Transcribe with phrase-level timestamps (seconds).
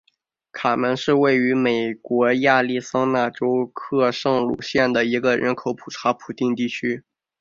[0.51, 7.03] 卡门是位于美国亚利桑那州圣克鲁斯县的一个人口普查指定地区。